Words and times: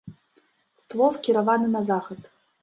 Ствол 0.83 1.13
скіраваны 1.17 1.67
на 1.75 1.81
захад. 1.93 2.21